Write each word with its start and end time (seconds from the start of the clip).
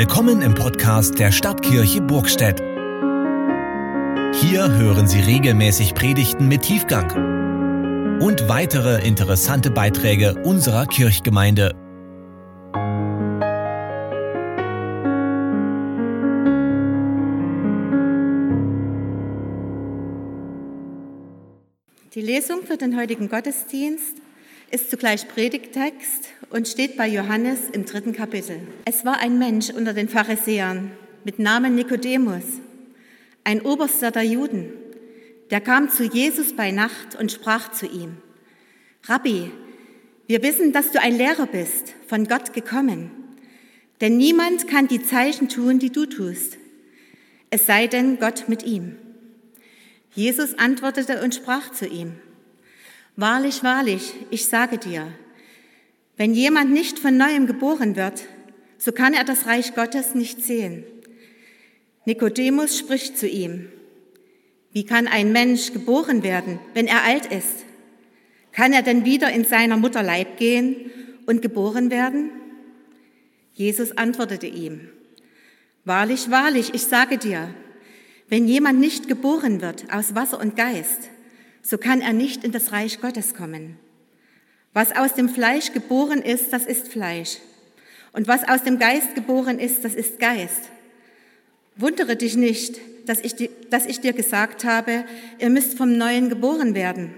Willkommen 0.00 0.40
im 0.40 0.54
Podcast 0.54 1.18
der 1.18 1.30
Stadtkirche 1.30 2.00
Burgstedt. 2.00 2.58
Hier 4.40 4.72
hören 4.72 5.06
Sie 5.06 5.20
regelmäßig 5.20 5.92
Predigten 5.92 6.48
mit 6.48 6.62
Tiefgang 6.62 8.18
und 8.18 8.48
weitere 8.48 9.06
interessante 9.06 9.70
Beiträge 9.70 10.42
unserer 10.42 10.86
Kirchgemeinde. 10.86 11.74
Die 22.14 22.22
Lesung 22.22 22.62
für 22.62 22.78
den 22.78 22.98
heutigen 22.98 23.28
Gottesdienst 23.28 24.16
ist 24.70 24.90
zugleich 24.90 25.26
Predigtext 25.26 26.28
und 26.50 26.68
steht 26.68 26.96
bei 26.96 27.08
Johannes 27.08 27.68
im 27.72 27.84
dritten 27.84 28.12
Kapitel. 28.12 28.60
Es 28.84 29.04
war 29.04 29.18
ein 29.18 29.38
Mensch 29.38 29.70
unter 29.70 29.92
den 29.92 30.08
Pharisäern 30.08 30.92
mit 31.24 31.40
Namen 31.40 31.74
Nikodemus, 31.74 32.44
ein 33.42 33.62
Oberster 33.62 34.12
der 34.12 34.22
Juden. 34.22 34.72
Der 35.50 35.60
kam 35.60 35.90
zu 35.90 36.04
Jesus 36.04 36.54
bei 36.54 36.70
Nacht 36.70 37.16
und 37.18 37.32
sprach 37.32 37.72
zu 37.72 37.86
ihm, 37.86 38.18
Rabbi, 39.04 39.50
wir 40.28 40.42
wissen, 40.44 40.72
dass 40.72 40.92
du 40.92 41.00
ein 41.00 41.16
Lehrer 41.16 41.46
bist, 41.46 41.94
von 42.06 42.28
Gott 42.28 42.52
gekommen. 42.52 43.10
Denn 44.00 44.16
niemand 44.16 44.68
kann 44.68 44.86
die 44.86 45.02
Zeichen 45.02 45.48
tun, 45.48 45.80
die 45.80 45.90
du 45.90 46.06
tust, 46.06 46.58
es 47.50 47.66
sei 47.66 47.88
denn 47.88 48.20
Gott 48.20 48.48
mit 48.48 48.62
ihm. 48.62 48.96
Jesus 50.14 50.56
antwortete 50.56 51.22
und 51.22 51.34
sprach 51.34 51.72
zu 51.72 51.86
ihm, 51.86 52.12
Wahrlich, 53.16 53.62
wahrlich, 53.62 54.14
ich 54.30 54.46
sage 54.46 54.78
dir, 54.78 55.06
wenn 56.16 56.34
jemand 56.34 56.70
nicht 56.70 56.98
von 56.98 57.16
neuem 57.16 57.46
geboren 57.46 57.96
wird, 57.96 58.22
so 58.78 58.92
kann 58.92 59.14
er 59.14 59.24
das 59.24 59.46
Reich 59.46 59.74
Gottes 59.74 60.14
nicht 60.14 60.42
sehen. 60.42 60.84
Nikodemus 62.04 62.78
spricht 62.78 63.18
zu 63.18 63.28
ihm, 63.28 63.68
wie 64.72 64.84
kann 64.84 65.08
ein 65.08 65.32
Mensch 65.32 65.72
geboren 65.72 66.22
werden, 66.22 66.60
wenn 66.74 66.86
er 66.86 67.02
alt 67.02 67.26
ist? 67.26 67.64
Kann 68.52 68.72
er 68.72 68.82
denn 68.82 69.04
wieder 69.04 69.30
in 69.30 69.44
seiner 69.44 69.76
Mutter 69.76 70.02
Leib 70.02 70.38
gehen 70.38 70.90
und 71.26 71.42
geboren 71.42 71.90
werden? 71.90 72.30
Jesus 73.52 73.96
antwortete 73.96 74.46
ihm, 74.46 74.88
Wahrlich, 75.84 76.30
wahrlich, 76.30 76.74
ich 76.74 76.82
sage 76.82 77.16
dir, 77.16 77.54
wenn 78.28 78.46
jemand 78.46 78.78
nicht 78.78 79.08
geboren 79.08 79.60
wird 79.60 79.92
aus 79.92 80.14
Wasser 80.14 80.38
und 80.38 80.56
Geist, 80.56 81.10
so 81.62 81.78
kann 81.78 82.00
er 82.00 82.12
nicht 82.12 82.44
in 82.44 82.52
das 82.52 82.72
Reich 82.72 83.00
Gottes 83.00 83.34
kommen. 83.34 83.78
Was 84.72 84.94
aus 84.94 85.14
dem 85.14 85.28
Fleisch 85.28 85.72
geboren 85.72 86.22
ist, 86.22 86.52
das 86.52 86.64
ist 86.64 86.88
Fleisch. 86.88 87.38
Und 88.12 88.28
was 88.28 88.48
aus 88.48 88.62
dem 88.64 88.78
Geist 88.78 89.14
geboren 89.14 89.58
ist, 89.58 89.84
das 89.84 89.94
ist 89.94 90.18
Geist. 90.18 90.70
Wundere 91.76 92.16
dich 92.16 92.36
nicht, 92.36 92.80
dass 93.06 93.20
ich, 93.20 93.50
dass 93.70 93.86
ich 93.86 94.00
dir 94.00 94.12
gesagt 94.12 94.64
habe, 94.64 95.04
ihr 95.38 95.50
müsst 95.50 95.76
vom 95.76 95.96
Neuen 95.96 96.28
geboren 96.28 96.74
werden. 96.74 97.14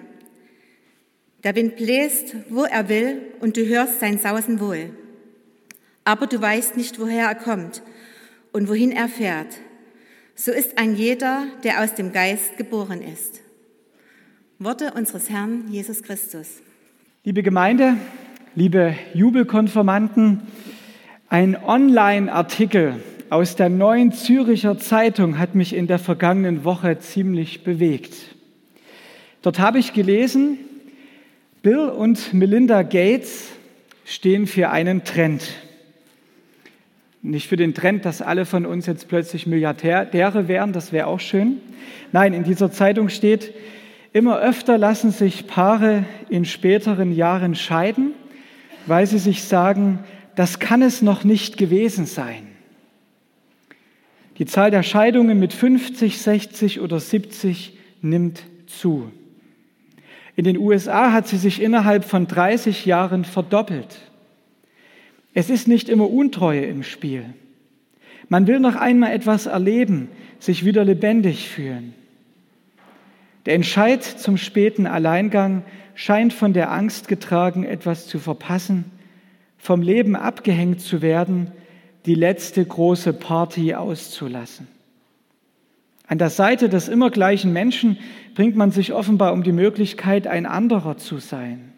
Der 1.45 1.55
Wind 1.57 1.77
bläst, 1.77 2.37
wo 2.49 2.65
er 2.65 2.89
will, 2.89 3.21
und 3.41 3.57
du 3.57 3.67
hörst 3.67 4.01
sein 4.01 4.19
Sausen 4.19 4.61
wohl. 4.61 4.91
Aber 6.05 6.27
du 6.27 6.41
weißt 6.41 6.77
nicht, 6.77 6.99
woher 6.99 7.27
er 7.27 7.35
kommt 7.35 7.83
und 8.53 8.69
wohin 8.69 8.93
er 8.93 9.09
fährt. 9.09 9.59
So 10.35 10.53
ist 10.53 10.79
ein 10.79 10.95
jeder, 10.95 11.47
der 11.65 11.83
aus 11.83 11.95
dem 11.95 12.13
Geist 12.13 12.57
geboren 12.57 13.03
ist. 13.03 13.41
Worte 14.65 14.93
unseres 14.93 15.29
Herrn 15.29 15.65
Jesus 15.73 16.05
Christus. 16.05 16.63
Liebe 17.25 17.43
Gemeinde, 17.43 17.97
liebe 18.55 18.95
Jubelkonformanten, 19.13 20.43
ein 21.29 21.57
Online-Artikel 21.57 23.03
aus 23.29 23.57
der 23.57 23.69
neuen 23.71 24.13
Züricher 24.13 24.79
Zeitung 24.79 25.39
hat 25.41 25.57
mich 25.57 25.75
in 25.75 25.89
der 25.89 25.99
vergangenen 25.99 26.63
Woche 26.63 27.01
ziemlich 27.01 27.65
bewegt. 27.65 28.15
Dort 29.41 29.59
habe 29.59 29.81
ich 29.81 29.95
gelesen, 29.95 30.59
Bill 31.63 31.89
und 31.89 32.33
Melinda 32.33 32.83
Gates 32.83 33.49
stehen 34.05 34.47
für 34.47 34.71
einen 34.71 35.03
Trend. 35.03 35.55
Nicht 37.21 37.49
für 37.49 37.57
den 37.57 37.75
Trend, 37.75 38.05
dass 38.05 38.23
alle 38.23 38.45
von 38.45 38.65
uns 38.65 38.87
jetzt 38.87 39.09
plötzlich 39.09 39.49
Milliardäre 39.49 40.47
wären, 40.47 40.73
das 40.73 40.93
wäre 40.93 41.09
auch 41.09 41.21
schön. 41.21 41.61
Nein, 42.13 42.33
in 42.33 42.45
dieser 42.45 42.71
Zeitung 42.71 43.09
steht, 43.09 43.53
Immer 44.13 44.41
öfter 44.41 44.77
lassen 44.77 45.11
sich 45.11 45.47
Paare 45.47 46.05
in 46.29 46.45
späteren 46.45 47.13
Jahren 47.13 47.55
scheiden, 47.55 48.13
weil 48.87 49.07
sie 49.07 49.19
sich 49.19 49.45
sagen, 49.45 50.01
das 50.35 50.59
kann 50.59 50.83
es 50.83 51.03
noch 51.03 51.25
nicht 51.25 51.57
gewesen 51.57 52.05
sein. 52.05 52.49
Die 54.39 54.47
Zahl 54.47 54.71
der 54.71 54.83
Scheidungen 54.83 55.39
mit 55.39 55.53
50, 55.53 56.19
60 56.19 56.81
oder 56.81 57.01
70 57.01 57.79
nimmt 58.03 58.43
zu. 58.67 59.11
In 60.37 60.45
den 60.45 60.59
USA 60.59 61.13
hat 61.13 61.29
sie 61.29 61.37
sich 61.37 61.61
innerhalb 61.61 62.05
von 62.05 62.27
30 62.27 62.87
Jahren 62.87 63.25
verdoppelt. 63.25 64.01
Es 65.35 65.49
ist 65.49 65.69
nicht 65.69 65.89
immer 65.89 66.11
Untreue 66.11 66.65
im 66.65 66.83
Spiel. 66.83 67.25
Man 68.29 68.47
will 68.47 68.61
noch 68.61 68.77
einmal 68.77 69.13
etwas 69.13 69.47
erleben, 69.47 70.09
sich 70.39 70.65
wieder 70.65 70.85
lebendig 70.85 71.49
fühlen. 71.49 71.95
Der 73.47 73.55
Entscheid 73.55 74.05
zum 74.05 74.37
späten 74.37 74.87
Alleingang 74.87 75.65
scheint 75.95 76.33
von 76.33 76.53
der 76.53 76.71
Angst 76.71 77.09
getragen, 77.09 77.65
etwas 77.65 78.07
zu 78.07 78.19
verpassen, 78.19 78.85
vom 79.59 79.83
Leben 79.83 80.17
abgehängt 80.17 80.81
zu 80.81 81.03
werden, 81.03 81.53
die 82.07 82.15
letzte 82.15 82.65
große 82.65 83.13
Party 83.13 83.75
auszulassen. 83.75 84.69
An 86.07 86.19
der 86.19 86.31
Seite 86.31 86.69
des 86.69 86.89
immer 86.89 87.11
gleichen 87.11 87.53
Menschen 87.53 87.99
bringt 88.35 88.57
man 88.57 88.71
sich 88.71 88.93
offenbar 88.93 89.33
um 89.33 89.43
die 89.43 89.53
Möglichkeit, 89.53 90.27
ein 90.27 90.47
anderer 90.47 90.97
zu 90.97 91.19
sein. 91.19 91.73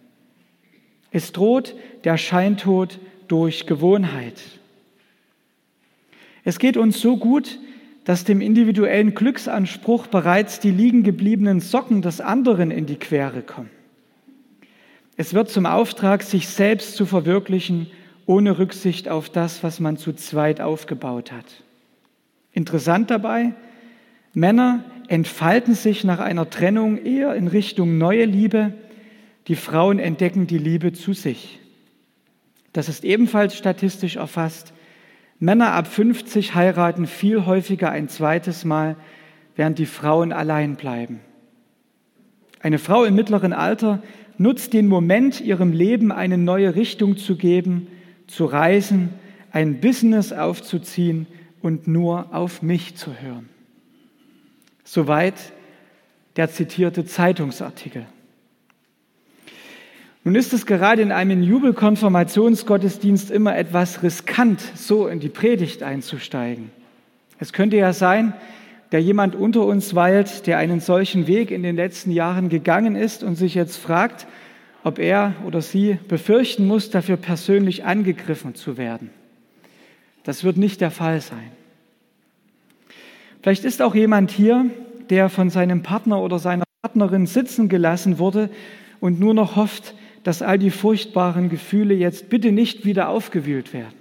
Es 1.10 1.32
droht 1.32 1.76
der 2.04 2.16
Scheintod 2.19 2.98
durch 3.28 3.66
Gewohnheit. 3.66 4.41
Es 6.42 6.58
geht 6.58 6.76
uns 6.76 7.00
so 7.00 7.16
gut, 7.16 7.58
dass 8.04 8.25
dem 8.25 8.41
individuellen 8.41 9.15
Glücksanspruch 9.15 10.06
bereits 10.06 10.60
die 10.60 10.70
liegen 10.70 11.03
gebliebenen 11.03 11.60
Socken 11.60 12.03
des 12.03 12.20
anderen 12.20 12.70
in 12.70 12.87
die 12.87 12.98
Quere 12.98 13.42
kommen. 13.42 13.70
Es 15.16 15.32
wird 15.32 15.48
zum 15.48 15.65
Auftrag, 15.65 16.22
sich 16.22 16.48
selbst 16.48 16.97
zu 16.97 17.06
verwirklichen, 17.06 17.87
ohne 18.26 18.59
Rücksicht 18.59 19.09
auf 19.09 19.31
das, 19.31 19.62
was 19.62 19.81
man 19.81 19.97
zu 19.97 20.12
zweit 20.12 20.60
aufgebaut 20.60 21.32
hat. 21.32 21.47
Interessant 22.53 23.10
dabei, 23.10 23.54
Männer 24.32 24.84
entfalten 25.09 25.75
sich 25.75 26.04
nach 26.04 26.19
einer 26.19 26.50
Trennung 26.50 26.98
eher 27.04 27.34
in 27.34 27.48
Richtung 27.48 27.98
neue 27.98 28.25
Liebe, 28.25 28.72
die 29.47 29.56
Frauen 29.56 29.98
entdecken 29.98 30.47
die 30.47 30.59
Liebe 30.59 30.93
zu 30.93 31.12
sich. 31.12 31.60
Das 32.72 32.88
ist 32.88 33.04
ebenfalls 33.04 33.56
statistisch 33.56 34.16
erfasst 34.16 34.72
Männer 35.39 35.72
ab 35.72 35.87
50 35.87 36.55
heiraten 36.55 37.06
viel 37.06 37.45
häufiger 37.47 37.91
ein 37.91 38.09
zweites 38.09 38.65
Mal, 38.65 38.97
während 39.56 39.78
die 39.78 39.87
Frauen 39.87 40.33
allein 40.33 40.77
bleiben. 40.77 41.21
Eine 42.61 42.78
Frau 42.78 43.05
im 43.05 43.15
mittleren 43.15 43.53
Alter 43.53 44.03
nutzt 44.39 44.73
den 44.73 44.89
Moment, 44.89 45.41
ihrem 45.41 45.73
Leben 45.73 46.12
eine 46.12 46.39
neue 46.39 46.75
Richtung 46.75 47.17
zu 47.17 47.37
geben, 47.37 47.89
zu 48.27 48.47
reisen, 48.47 49.11
ein 49.50 49.81
Business 49.81 50.33
aufzuziehen 50.33 51.27
und 51.61 51.87
nur 51.87 52.34
auf 52.34 52.62
mich 52.62 52.97
zu 52.97 53.21
hören. 53.21 53.49
Soweit 54.83 55.53
der 56.37 56.50
zitierte 56.50 57.05
Zeitungsartikel. 57.05 58.06
Nun 60.27 60.37
ist 60.37 60.55
es 60.55 60.65
gerade 60.65 61.03
in 61.03 61.12
einem 61.12 61.43
Jubelkonfirmationsgottesdienst 61.43 63.31
immer 63.31 63.59
etwas 63.59 64.03
riskant, 64.03 64.62
so 64.75 65.06
in 65.06 65.21
die 65.21 65.29
Predigt 65.29 65.82
einzusteigen. 65.82 66.71
Es 67.38 67.53
könnte 67.53 67.76
ja 67.76 67.93
sein, 67.93 68.32
der 68.91 69.03
jemand 69.03 69.35
unter 69.35 69.67
uns 69.67 69.94
weilt, 69.94 70.47
der 70.47 70.56
einen 70.56 70.81
solchen 70.81 71.26
Weg 71.26 71.50
in 71.50 71.62
den 71.62 71.76
letzten 71.76 72.11
Jahren 72.11 72.49
gegangen 72.49 72.97
ist 72.97 73.23
und 73.23 73.37
sich 73.37 73.55
jetzt 73.55 73.76
fragt, 73.76 74.26
ob 74.82 74.99
er 74.99 75.35
oder 75.47 75.61
sie 75.61 75.99
befürchten 76.09 76.67
muss, 76.67 76.88
dafür 76.88 77.19
persönlich 77.19 77.85
angegriffen 77.85 78.55
zu 78.55 78.79
werden. 78.79 79.11
Das 80.23 80.43
wird 80.43 80.56
nicht 80.56 80.81
der 80.81 80.91
Fall 80.91 81.20
sein. 81.20 81.50
Vielleicht 83.43 83.67
ist 83.67 83.82
auch 83.82 83.94
jemand 83.94 84.31
hier, 84.31 84.70
der 85.11 85.29
von 85.29 85.50
seinem 85.50 85.82
Partner 85.82 86.23
oder 86.23 86.38
seiner 86.38 86.65
Partnerin 86.81 87.27
sitzen 87.27 87.69
gelassen 87.69 88.19
wurde 88.19 88.49
und 89.00 89.20
nur 89.20 89.35
noch 89.35 89.56
hofft, 89.56 89.94
dass 90.25 90.43
all 90.43 90.59
die 90.59 90.71
furchtbaren 90.71 91.49
Gefühle 91.49 91.94
jetzt 91.94 92.29
bitte 92.29 92.50
nicht 92.50 92.85
wieder 92.85 93.09
aufgewühlt 93.09 93.73
werden. 93.73 93.94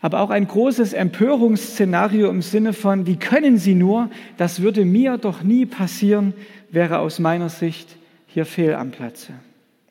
Aber 0.00 0.20
auch 0.20 0.30
ein 0.30 0.46
großes 0.46 0.92
Empörungsszenario 0.92 2.28
im 2.28 2.42
Sinne 2.42 2.72
von, 2.72 3.06
wie 3.06 3.16
können 3.16 3.56
Sie 3.56 3.74
nur, 3.74 4.10
das 4.36 4.60
würde 4.60 4.84
mir 4.84 5.18
doch 5.18 5.42
nie 5.42 5.66
passieren, 5.66 6.34
wäre 6.70 6.98
aus 6.98 7.18
meiner 7.18 7.48
Sicht 7.48 7.96
hier 8.26 8.46
fehl 8.46 8.74
am 8.74 8.90
Platze. 8.90 9.32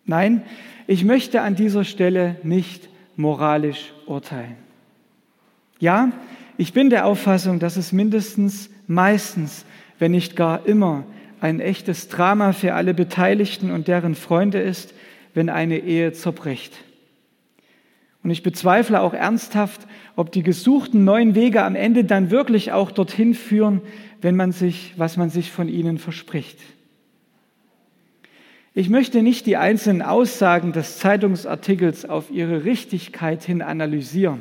Nein, 0.06 0.44
ich 0.86 1.04
möchte 1.04 1.42
an 1.42 1.56
dieser 1.56 1.84
Stelle 1.84 2.36
nicht 2.44 2.90
moralisch 3.16 3.94
urteilen. 4.06 4.56
Ja, 5.80 6.12
ich 6.58 6.74
bin 6.74 6.90
der 6.90 7.06
Auffassung, 7.06 7.60
dass 7.60 7.78
es 7.78 7.92
mindestens 7.92 8.70
meistens, 8.88 9.66
wenn 9.98 10.12
nicht 10.12 10.36
gar 10.36 10.66
immer, 10.66 11.06
ein 11.44 11.60
echtes 11.60 12.08
Drama 12.08 12.54
für 12.54 12.74
alle 12.74 12.94
Beteiligten 12.94 13.70
und 13.70 13.90
deren 13.90 14.16
Freunde 14.16 14.62
ist, 14.62 14.94
wenn 15.34 15.50
eine 15.50 15.80
Ehe 15.80 16.14
zerbricht. 16.14 16.72
Und 18.24 18.30
ich 18.30 18.44
bezweifle 18.44 19.02
auch 19.02 19.14
ernsthaft, 19.14 19.82
ob 20.16 20.32
die 20.32 20.42
gesuchten 20.42 21.04
neuen 21.04 21.36
Wege 21.36 21.64
am 21.64 21.76
Ende 21.76 22.06
dann 22.06 22.32
wirklich 22.32 22.72
auch 22.72 22.92
dorthin 22.92 23.34
führen, 23.34 23.82
wenn 24.22 24.38
man 24.38 24.54
sich, 24.54 24.94
was 24.96 25.18
man 25.18 25.30
sich 25.30 25.52
von 25.52 25.68
ihnen 25.68 25.98
verspricht. 25.98 26.60
Ich 28.74 28.90
möchte 28.90 29.22
nicht 29.22 29.46
die 29.46 29.58
einzelnen 29.58 30.02
Aussagen 30.02 30.72
des 30.72 31.00
Zeitungsartikels 31.00 32.06
auf 32.06 32.32
ihre 32.32 32.64
Richtigkeit 32.64 33.44
hin 33.44 33.62
analysieren. 33.62 34.40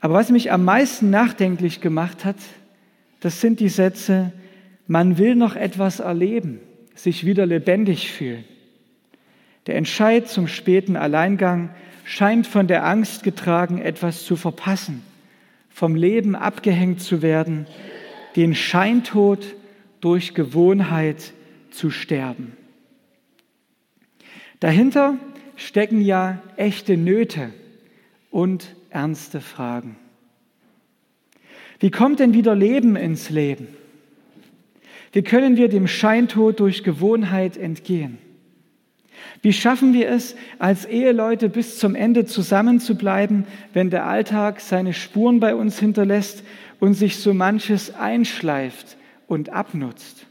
Aber 0.00 0.14
was 0.14 0.30
mich 0.30 0.50
am 0.52 0.64
meisten 0.64 1.10
nachdenklich 1.10 1.82
gemacht 1.82 2.24
hat, 2.24 2.38
das 3.20 3.42
sind 3.42 3.60
die 3.60 3.68
Sätze, 3.68 4.32
man 4.88 5.18
will 5.18 5.36
noch 5.36 5.54
etwas 5.54 6.00
erleben, 6.00 6.60
sich 6.94 7.24
wieder 7.24 7.46
lebendig 7.46 8.10
fühlen. 8.10 8.44
Der 9.66 9.76
Entscheid 9.76 10.28
zum 10.28 10.48
späten 10.48 10.96
Alleingang 10.96 11.70
scheint 12.04 12.46
von 12.46 12.66
der 12.66 12.86
Angst 12.86 13.22
getragen, 13.22 13.80
etwas 13.80 14.24
zu 14.24 14.34
verpassen, 14.34 15.02
vom 15.68 15.94
Leben 15.94 16.34
abgehängt 16.34 17.02
zu 17.02 17.22
werden, 17.22 17.66
den 18.34 18.54
Scheintod 18.54 19.54
durch 20.00 20.34
Gewohnheit 20.34 21.32
zu 21.70 21.90
sterben. 21.90 22.56
Dahinter 24.58 25.16
stecken 25.56 26.00
ja 26.00 26.42
echte 26.56 26.96
Nöte 26.96 27.52
und 28.30 28.74
ernste 28.88 29.42
Fragen. 29.42 29.96
Wie 31.78 31.90
kommt 31.90 32.20
denn 32.20 32.32
wieder 32.32 32.54
Leben 32.54 32.96
ins 32.96 33.28
Leben? 33.28 33.68
Wie 35.18 35.24
können 35.24 35.56
wir 35.56 35.68
dem 35.68 35.88
Scheintod 35.88 36.60
durch 36.60 36.84
Gewohnheit 36.84 37.56
entgehen? 37.56 38.18
Wie 39.42 39.52
schaffen 39.52 39.92
wir 39.92 40.08
es, 40.08 40.36
als 40.60 40.84
Eheleute 40.84 41.48
bis 41.48 41.76
zum 41.80 41.96
Ende 41.96 42.24
zusammenzubleiben, 42.24 43.44
wenn 43.72 43.90
der 43.90 44.06
Alltag 44.06 44.60
seine 44.60 44.92
Spuren 44.92 45.40
bei 45.40 45.56
uns 45.56 45.80
hinterlässt 45.80 46.44
und 46.78 46.94
sich 46.94 47.16
so 47.16 47.34
manches 47.34 47.92
einschleift 47.96 48.96
und 49.26 49.50
abnutzt? 49.50 50.26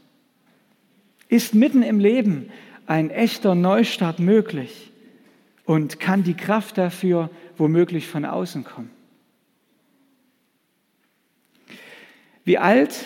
Ist 1.28 1.54
mitten 1.54 1.82
im 1.82 2.00
Leben 2.00 2.48
ein 2.86 3.10
echter 3.10 3.54
Neustart 3.54 4.20
möglich 4.20 4.90
und 5.66 6.00
kann 6.00 6.22
die 6.22 6.32
Kraft 6.32 6.78
dafür 6.78 7.28
womöglich 7.58 8.06
von 8.06 8.24
außen 8.24 8.64
kommen? 8.64 8.88
Wie 12.42 12.56
alt 12.56 13.04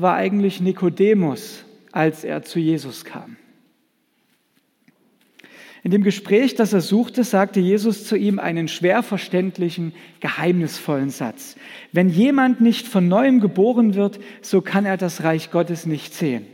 war 0.00 0.14
eigentlich 0.14 0.60
Nikodemus, 0.60 1.64
als 1.92 2.22
er 2.22 2.42
zu 2.42 2.58
Jesus 2.58 3.04
kam? 3.04 3.36
In 5.82 5.90
dem 5.90 6.02
Gespräch, 6.02 6.54
das 6.54 6.72
er 6.72 6.80
suchte, 6.80 7.24
sagte 7.24 7.60
Jesus 7.60 8.04
zu 8.04 8.16
ihm 8.16 8.38
einen 8.38 8.68
schwer 8.68 9.02
verständlichen, 9.02 9.92
geheimnisvollen 10.20 11.10
Satz. 11.10 11.56
Wenn 11.92 12.08
jemand 12.08 12.60
nicht 12.60 12.86
von 12.86 13.08
neuem 13.08 13.40
geboren 13.40 13.94
wird, 13.94 14.20
so 14.42 14.60
kann 14.60 14.84
er 14.84 14.96
das 14.96 15.22
Reich 15.22 15.50
Gottes 15.50 15.86
nicht 15.86 16.14
sehen. 16.14 16.46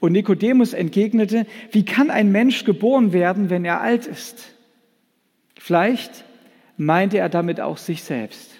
Und 0.00 0.12
Nikodemus 0.12 0.72
entgegnete, 0.72 1.46
wie 1.72 1.84
kann 1.84 2.10
ein 2.10 2.30
Mensch 2.30 2.64
geboren 2.64 3.12
werden, 3.12 3.50
wenn 3.50 3.64
er 3.64 3.80
alt 3.80 4.06
ist? 4.06 4.54
Vielleicht 5.58 6.24
meinte 6.76 7.18
er 7.18 7.28
damit 7.28 7.60
auch 7.60 7.78
sich 7.78 8.02
selbst. 8.02 8.50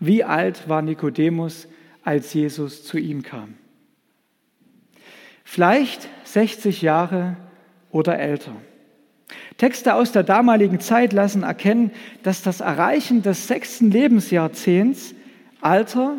Wie 0.00 0.24
alt 0.24 0.68
war 0.68 0.80
Nikodemus, 0.80 1.68
als 2.08 2.32
Jesus 2.32 2.84
zu 2.84 2.96
ihm 2.96 3.22
kam? 3.22 3.52
Vielleicht 5.44 6.08
60 6.24 6.80
Jahre 6.80 7.36
oder 7.90 8.18
älter. 8.18 8.56
Texte 9.58 9.92
aus 9.94 10.10
der 10.10 10.22
damaligen 10.22 10.80
Zeit 10.80 11.12
lassen 11.12 11.42
erkennen, 11.42 11.90
dass 12.22 12.42
das 12.42 12.60
Erreichen 12.60 13.20
des 13.20 13.46
sechsten 13.46 13.90
Lebensjahrzehnts 13.90 15.14
Alter 15.60 16.16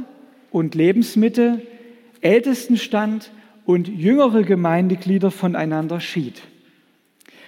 und 0.51 0.75
Lebensmittel, 0.75 1.65
Ältestenstand 2.21 3.31
und 3.65 3.87
jüngere 3.87 4.43
Gemeindeglieder 4.43 5.31
voneinander 5.31 5.99
schied. 5.99 6.43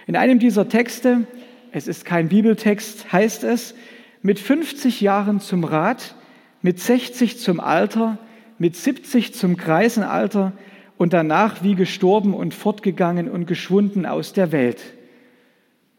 In 0.07 0.15
einem 0.15 0.39
dieser 0.39 0.67
Texte, 0.67 1.27
es 1.71 1.87
ist 1.87 2.05
kein 2.05 2.29
Bibeltext, 2.29 3.11
heißt 3.11 3.43
es, 3.43 3.75
mit 4.23 4.39
50 4.39 4.99
Jahren 4.99 5.41
zum 5.41 5.63
Rat, 5.63 6.15
mit 6.63 6.79
60 6.79 7.37
zum 7.37 7.59
Alter, 7.59 8.17
mit 8.61 8.75
70 8.75 9.33
zum 9.33 9.57
Kreisenalter 9.57 10.51
und 10.99 11.13
danach 11.13 11.63
wie 11.63 11.73
gestorben 11.73 12.35
und 12.35 12.53
fortgegangen 12.53 13.27
und 13.27 13.47
geschwunden 13.47 14.05
aus 14.05 14.33
der 14.33 14.51
Welt. 14.51 14.79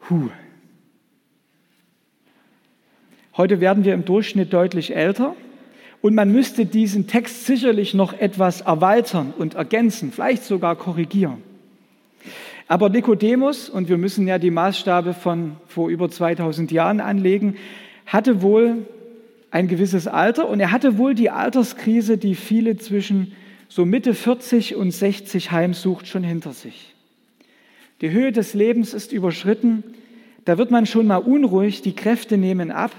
Huh. 0.09 0.29
Heute 3.37 3.61
werden 3.61 3.85
wir 3.85 3.95
im 3.95 4.05
Durchschnitt 4.05 4.53
deutlich 4.53 4.95
älter 4.95 5.35
und 6.03 6.15
man 6.15 6.31
müsste 6.31 6.65
diesen 6.65 7.09
Text 7.09 7.47
sicherlich 7.47 7.95
noch 7.95 8.13
etwas 8.13 8.61
erweitern 8.61 9.35
und 9.37 9.55
ergänzen, 9.55 10.13
vielleicht 10.13 10.45
sogar 10.45 10.77
korrigieren. 10.77 11.39
Aber 12.69 12.91
Nikodemus, 12.91 13.69
und 13.69 13.89
wir 13.89 13.99
müssen 13.99 14.29
ja 14.29 14.39
die 14.39 14.53
Maßstabe 14.53 15.15
von 15.15 15.57
vor 15.67 15.89
über 15.89 16.09
2000 16.09 16.71
Jahren 16.71 17.01
anlegen, 17.01 17.57
hatte 18.07 18.41
wohl 18.41 18.87
ein 19.53 19.69
gewisses 19.69 20.09
Alter 20.09 20.49
und 20.49 20.59
er 20.59 20.73
hatte 20.73 20.99
wohl 20.99 21.15
die 21.15 21.31
Alterskrise, 21.31 22.19
die 22.19 22.35
viele 22.35 22.77
zwischen 22.79 23.33
so 23.69 23.85
Mitte 23.85 24.15
40 24.15 24.75
und 24.75 24.91
60 24.91 25.53
heimsucht, 25.53 26.09
schon 26.09 26.25
hinter 26.25 26.53
sich. 26.53 26.95
Die 28.01 28.11
Höhe 28.11 28.33
des 28.33 28.55
Lebens 28.55 28.93
ist 28.93 29.13
überschritten, 29.13 29.85
da 30.45 30.59
wird 30.59 30.73
man 30.73 30.87
schon 30.87 31.07
mal 31.07 31.19
unruhig, 31.19 31.83
die 31.83 31.95
Kräfte 31.95 32.37
nehmen 32.37 32.73
ab 32.73 32.91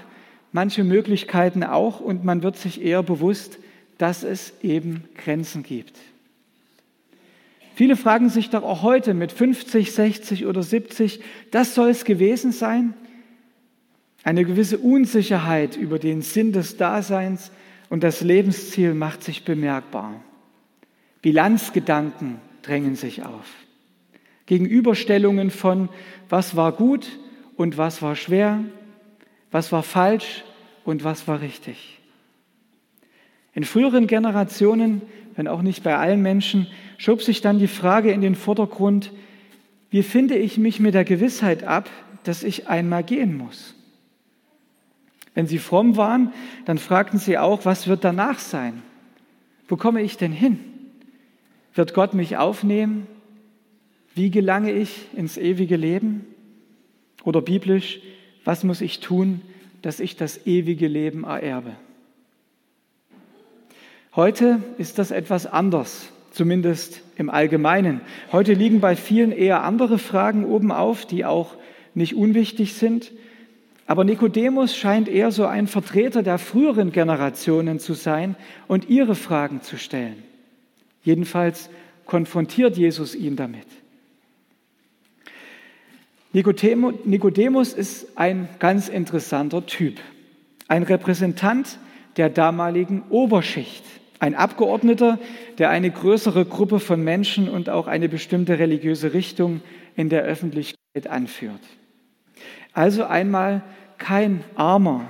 manche 0.54 0.84
Möglichkeiten 0.84 1.64
auch 1.64 1.98
und 1.98 2.24
man 2.24 2.44
wird 2.44 2.56
sich 2.56 2.80
eher 2.80 3.02
bewusst, 3.02 3.58
dass 3.98 4.22
es 4.22 4.54
eben 4.62 5.02
Grenzen 5.16 5.64
gibt. 5.64 5.98
Viele 7.74 7.96
fragen 7.96 8.28
sich 8.28 8.50
doch 8.50 8.62
auch 8.62 8.82
heute 8.82 9.14
mit 9.14 9.32
50, 9.32 9.90
60 9.90 10.46
oder 10.46 10.62
70, 10.62 11.20
das 11.50 11.74
soll 11.74 11.88
es 11.88 12.04
gewesen 12.04 12.52
sein? 12.52 12.94
Eine 14.24 14.46
gewisse 14.46 14.78
Unsicherheit 14.78 15.76
über 15.76 15.98
den 15.98 16.22
Sinn 16.22 16.52
des 16.52 16.78
Daseins 16.78 17.52
und 17.90 18.02
das 18.02 18.22
Lebensziel 18.22 18.94
macht 18.94 19.22
sich 19.22 19.44
bemerkbar. 19.44 20.18
Bilanzgedanken 21.20 22.40
drängen 22.62 22.96
sich 22.96 23.22
auf. 23.22 23.44
Gegenüberstellungen 24.46 25.50
von, 25.50 25.90
was 26.30 26.56
war 26.56 26.72
gut 26.72 27.18
und 27.56 27.76
was 27.76 28.00
war 28.00 28.16
schwer, 28.16 28.60
was 29.50 29.72
war 29.72 29.82
falsch 29.82 30.42
und 30.84 31.04
was 31.04 31.28
war 31.28 31.42
richtig. 31.42 32.00
In 33.52 33.64
früheren 33.64 34.06
Generationen, 34.06 35.02
wenn 35.36 35.48
auch 35.48 35.62
nicht 35.62 35.82
bei 35.82 35.96
allen 35.96 36.22
Menschen, 36.22 36.66
schob 36.96 37.22
sich 37.22 37.42
dann 37.42 37.58
die 37.58 37.68
Frage 37.68 38.10
in 38.10 38.22
den 38.22 38.34
Vordergrund, 38.34 39.12
wie 39.90 40.02
finde 40.02 40.36
ich 40.36 40.56
mich 40.56 40.80
mit 40.80 40.94
der 40.94 41.04
Gewissheit 41.04 41.62
ab, 41.62 41.90
dass 42.24 42.42
ich 42.42 42.68
einmal 42.68 43.04
gehen 43.04 43.36
muss? 43.36 43.74
Wenn 45.34 45.46
sie 45.46 45.58
fromm 45.58 45.96
waren, 45.96 46.32
dann 46.64 46.78
fragten 46.78 47.18
sie 47.18 47.38
auch, 47.38 47.64
was 47.64 47.88
wird 47.88 48.04
danach 48.04 48.38
sein? 48.38 48.82
Wo 49.68 49.76
komme 49.76 50.02
ich 50.02 50.16
denn 50.16 50.32
hin? 50.32 50.58
Wird 51.74 51.92
Gott 51.94 52.14
mich 52.14 52.36
aufnehmen? 52.36 53.06
Wie 54.14 54.30
gelange 54.30 54.72
ich 54.72 55.08
ins 55.14 55.36
ewige 55.36 55.76
Leben? 55.76 56.24
Oder 57.24 57.42
biblisch, 57.42 58.00
was 58.44 58.62
muss 58.62 58.80
ich 58.80 59.00
tun, 59.00 59.40
dass 59.82 59.98
ich 59.98 60.16
das 60.16 60.46
ewige 60.46 60.86
Leben 60.86 61.24
ererbe? 61.24 61.72
Heute 64.14 64.62
ist 64.78 65.00
das 65.00 65.10
etwas 65.10 65.46
anders, 65.46 66.12
zumindest 66.30 67.02
im 67.16 67.28
Allgemeinen. 67.28 68.00
Heute 68.30 68.52
liegen 68.52 68.78
bei 68.78 68.94
vielen 68.94 69.32
eher 69.32 69.64
andere 69.64 69.98
Fragen 69.98 70.44
oben 70.44 70.70
auf, 70.70 71.04
die 71.04 71.24
auch 71.24 71.56
nicht 71.94 72.14
unwichtig 72.14 72.74
sind. 72.74 73.10
Aber 73.86 74.04
Nikodemus 74.04 74.74
scheint 74.74 75.08
eher 75.08 75.30
so 75.30 75.44
ein 75.44 75.66
Vertreter 75.66 76.22
der 76.22 76.38
früheren 76.38 76.90
Generationen 76.90 77.78
zu 77.78 77.94
sein 77.94 78.34
und 78.66 78.88
ihre 78.88 79.14
Fragen 79.14 79.60
zu 79.60 79.76
stellen. 79.76 80.22
Jedenfalls 81.02 81.68
konfrontiert 82.06 82.76
Jesus 82.76 83.14
ihn 83.14 83.36
damit. 83.36 83.66
Nikodemus 86.32 87.74
ist 87.74 88.18
ein 88.18 88.48
ganz 88.58 88.88
interessanter 88.88 89.66
Typ, 89.66 90.00
ein 90.66 90.82
Repräsentant 90.82 91.78
der 92.16 92.28
damaligen 92.28 93.04
Oberschicht, 93.10 93.84
ein 94.18 94.34
Abgeordneter, 94.34 95.18
der 95.58 95.70
eine 95.70 95.90
größere 95.90 96.44
Gruppe 96.44 96.80
von 96.80 97.04
Menschen 97.04 97.48
und 97.48 97.68
auch 97.68 97.86
eine 97.86 98.08
bestimmte 98.08 98.58
religiöse 98.58 99.12
Richtung 99.12 99.60
in 99.94 100.08
der 100.08 100.22
Öffentlichkeit 100.22 101.06
anführt. 101.06 101.60
Also 102.74 103.04
einmal 103.04 103.62
kein 103.98 104.44
Armer, 104.56 105.08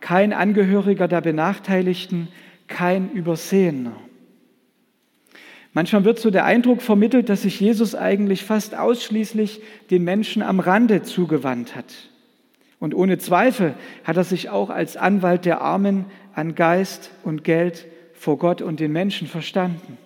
kein 0.00 0.32
Angehöriger 0.32 1.08
der 1.08 1.20
Benachteiligten, 1.20 2.28
kein 2.68 3.10
Übersehener. 3.10 3.96
Manchmal 5.72 6.04
wird 6.04 6.18
so 6.18 6.30
der 6.30 6.44
Eindruck 6.44 6.82
vermittelt, 6.82 7.28
dass 7.28 7.42
sich 7.42 7.60
Jesus 7.60 7.94
eigentlich 7.94 8.44
fast 8.44 8.74
ausschließlich 8.74 9.60
den 9.90 10.02
Menschen 10.02 10.42
am 10.42 10.58
Rande 10.58 11.02
zugewandt 11.02 11.76
hat. 11.76 12.08
Und 12.80 12.94
ohne 12.94 13.18
Zweifel 13.18 13.74
hat 14.04 14.16
er 14.16 14.24
sich 14.24 14.48
auch 14.48 14.70
als 14.70 14.96
Anwalt 14.96 15.44
der 15.44 15.60
Armen 15.60 16.06
an 16.34 16.54
Geist 16.54 17.10
und 17.22 17.44
Geld 17.44 17.86
vor 18.14 18.38
Gott 18.38 18.62
und 18.62 18.80
den 18.80 18.92
Menschen 18.92 19.28
verstanden. 19.28 19.98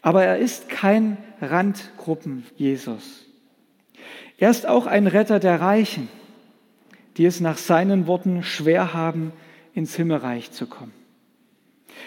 Aber 0.00 0.24
er 0.24 0.38
ist 0.38 0.68
kein 0.68 1.18
Randgruppen-Jesus. 1.40 3.29
Er 4.40 4.50
ist 4.50 4.66
auch 4.66 4.86
ein 4.86 5.06
Retter 5.06 5.38
der 5.38 5.60
Reichen, 5.60 6.08
die 7.18 7.26
es 7.26 7.40
nach 7.40 7.58
seinen 7.58 8.06
Worten 8.06 8.42
schwer 8.42 8.94
haben, 8.94 9.32
ins 9.74 9.94
Himmelreich 9.94 10.50
zu 10.50 10.66
kommen. 10.66 10.92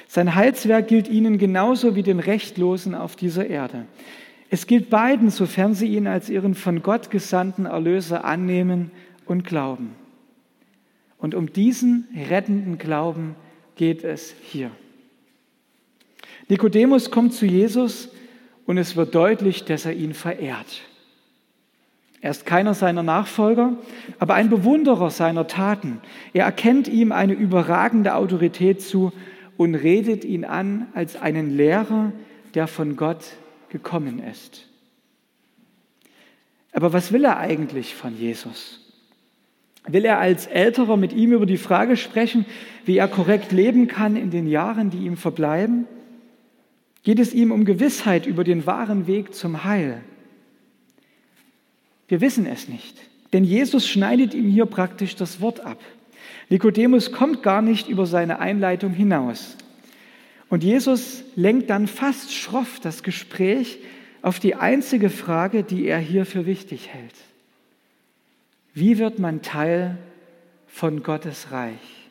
Sein 0.08 0.34
Heilswerk 0.34 0.88
gilt 0.88 1.08
ihnen 1.08 1.38
genauso 1.38 1.96
wie 1.96 2.02
den 2.02 2.20
Rechtlosen 2.20 2.96
auf 2.96 3.16
dieser 3.16 3.46
Erde. 3.46 3.86
Es 4.50 4.66
gilt 4.66 4.90
beiden, 4.90 5.30
sofern 5.30 5.76
sie 5.76 5.88
ihn 5.96 6.08
als 6.08 6.28
ihren 6.28 6.56
von 6.56 6.82
Gott 6.82 7.12
gesandten 7.12 7.68
Erlöser 7.68 8.26
annehmen 8.26 8.90
und 9.26 9.46
glauben. 9.46 9.96
Und 11.20 11.36
um 11.36 11.54
diesen 11.54 12.08
rettenden 12.30 12.80
Glauben 12.80 13.36
geht 13.76 14.04
es 14.04 14.34
hier. 14.42 14.72
Nikodemus 16.50 17.12
kommt 17.12 17.34
zu 17.34 17.46
Jesus 17.46 18.10
und 18.66 18.80
es 18.80 18.96
wird 18.96 19.14
deutlich, 19.14 19.66
dass 19.66 19.86
er 19.86 19.94
ihn 19.94 20.16
verehrt. 20.16 20.82
Er 22.24 22.32
ist 22.32 22.46
keiner 22.46 22.74
seiner 22.74 23.04
Nachfolger, 23.04 23.74
aber 24.18 24.36
ein 24.36 24.50
Bewunderer 24.50 25.10
seiner 25.10 25.46
Taten. 25.46 26.00
Er 26.32 26.46
erkennt 26.46 26.88
ihm 26.88 27.12
eine 27.12 27.34
überragende 27.34 28.16
Autorität 28.16 28.82
zu 28.82 29.12
und 29.58 29.76
redet 29.76 30.24
ihn 30.24 30.46
an 30.46 30.88
als 30.94 31.22
einen 31.22 31.58
Lehrer, 31.58 32.14
der 32.54 32.68
von 32.68 32.96
Gott 32.96 33.26
gekommen 33.68 34.24
ist. 34.24 34.70
Aber 36.72 36.94
was 36.94 37.12
will 37.12 37.26
er 37.26 37.40
eigentlich 37.40 37.94
von 37.94 38.18
Jesus? 38.18 38.80
Will 39.86 40.06
er 40.06 40.20
als 40.20 40.48
Älterer 40.48 40.96
mit 40.96 41.12
ihm 41.12 41.34
über 41.34 41.46
die 41.46 41.58
Frage 41.58 41.98
sprechen, 41.98 42.46
wie 42.86 43.00
er 43.00 43.10
korrekt 43.10 43.52
leben 43.52 43.90
kann 43.90 44.16
in 44.16 44.32
den 44.32 44.48
Jahren, 44.48 44.92
die 44.92 45.06
ihm 45.06 45.18
verbleiben? 45.18 45.88
Geht 47.04 47.20
es 47.20 47.34
ihm 47.34 47.52
um 47.52 47.66
Gewissheit 47.66 48.26
über 48.26 48.46
den 48.46 48.66
wahren 48.66 49.08
Weg 49.08 49.34
zum 49.36 49.66
Heil? 49.66 50.06
Wir 52.14 52.22
wissen 52.22 52.46
es 52.46 52.68
nicht, 52.68 52.96
denn 53.34 53.44
Jesus 53.44 53.88
schneidet 53.88 54.36
ihm 54.36 54.48
hier 54.48 54.68
praktisch 54.68 55.16
das 55.16 55.42
Wort 55.42 55.62
ab. 55.62 55.80
Nikodemus 56.48 57.12
kommt 57.12 57.42
gar 57.42 57.64
nicht 57.64 57.90
über 57.90 58.06
seine 58.06 58.38
Einleitung 58.38 58.94
hinaus. 58.94 59.58
Und 60.48 60.64
Jesus 60.64 61.24
lenkt 61.36 61.72
dann 61.72 61.88
fast 61.88 62.32
schroff 62.32 62.80
das 62.80 63.02
Gespräch 63.02 63.80
auf 64.22 64.40
die 64.40 64.54
einzige 64.54 65.10
Frage, 65.10 65.64
die 65.64 65.88
er 65.88 65.98
hier 65.98 66.28
für 66.28 66.46
wichtig 66.46 66.90
hält. 66.90 67.16
Wie 68.76 69.00
wird 69.00 69.18
man 69.18 69.42
Teil 69.42 69.98
von 70.68 71.02
Gottes 71.02 71.48
Reich? 71.50 72.03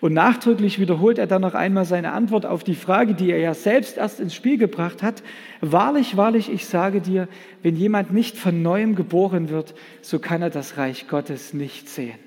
Und 0.00 0.12
nachdrücklich 0.12 0.78
wiederholt 0.78 1.18
er 1.18 1.26
dann 1.26 1.42
noch 1.42 1.54
einmal 1.54 1.84
seine 1.84 2.12
Antwort 2.12 2.46
auf 2.46 2.64
die 2.64 2.74
Frage, 2.74 3.14
die 3.14 3.30
er 3.30 3.38
ja 3.38 3.54
selbst 3.54 3.96
erst 3.96 4.20
ins 4.20 4.34
Spiel 4.34 4.58
gebracht 4.58 5.02
hat. 5.02 5.22
Wahrlich, 5.60 6.16
wahrlich, 6.16 6.50
ich 6.50 6.66
sage 6.66 7.00
dir, 7.00 7.28
wenn 7.62 7.76
jemand 7.76 8.12
nicht 8.12 8.36
von 8.36 8.62
neuem 8.62 8.94
geboren 8.94 9.48
wird, 9.48 9.74
so 10.02 10.18
kann 10.18 10.42
er 10.42 10.50
das 10.50 10.76
Reich 10.76 11.08
Gottes 11.08 11.54
nicht 11.54 11.88
sehen. 11.88 12.18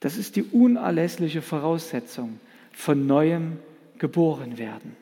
Das 0.00 0.16
ist 0.16 0.36
die 0.36 0.42
unerlässliche 0.42 1.42
Voraussetzung, 1.42 2.38
von 2.72 3.06
neuem 3.06 3.58
geboren 3.98 4.58
werden. 4.58 4.96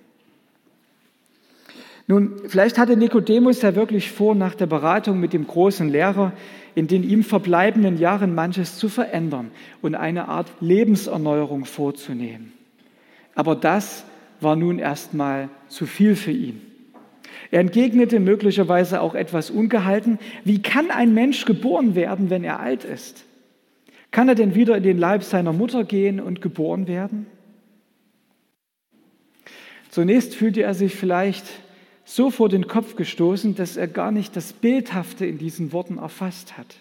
Nun, 2.07 2.33
vielleicht 2.49 2.77
hatte 2.79 2.97
Nikodemus 2.97 3.63
ja 3.63 3.75
wirklich 3.75 4.11
vor, 4.11 4.35
nach 4.35 4.55
der 4.55 4.67
Beratung 4.67 5.21
mit 5.21 5.33
dem 5.33 5.47
großen 5.47 5.89
Lehrer 5.89 6.33
in 6.75 6.87
den 6.87 7.03
ihm 7.03 7.23
verbleibenden 7.23 7.99
Jahren 7.99 8.35
manches 8.35 8.79
zu 8.79 8.89
verändern 8.89 9.51
und 9.83 9.95
eine 9.95 10.29
Art 10.29 10.51
Lebenserneuerung 10.61 11.65
vorzunehmen. 11.65 12.53
Aber 13.35 13.55
das 13.55 14.05
war 14.41 14.57
nun 14.57 14.79
erstmal 14.79 15.49
zu 15.69 15.87
viel 15.87 16.17
für 16.17 16.33
ihn. 16.33 16.61
Er 17.51 17.61
entgegnete 17.61 18.21
möglicherweise 18.21 19.01
auch 19.01 19.15
etwas 19.15 19.51
ungehalten, 19.51 20.19
wie 20.45 20.63
kann 20.63 20.91
ein 20.91 21.15
Mensch 21.15 21.45
geboren 21.45 21.95
werden, 21.95 22.31
wenn 22.31 22.45
er 22.45 22.61
alt 22.61 22.85
ist? 22.85 23.25
Kann 24.11 24.29
er 24.29 24.35
denn 24.35 24.55
wieder 24.55 24.77
in 24.77 24.83
den 24.83 24.99
Leib 24.99 25.23
seiner 25.23 25.53
Mutter 25.53 25.85
gehen 25.85 26.21
und 26.21 26.41
geboren 26.41 26.87
werden? 26.87 27.27
Zunächst 29.91 30.35
fühlte 30.35 30.63
er 30.63 30.75
sich 30.75 30.95
vielleicht 30.95 31.45
so 32.05 32.31
vor 32.31 32.49
den 32.49 32.67
Kopf 32.67 32.97
gestoßen, 32.97 33.55
dass 33.55 33.77
er 33.77 33.89
gar 33.89 34.13
nicht 34.13 34.37
das 34.37 34.53
Bildhafte 34.53 35.27
in 35.27 35.39
diesen 35.39 35.73
Worten 35.73 35.99
erfasst 35.99 36.59
hat. 36.59 36.77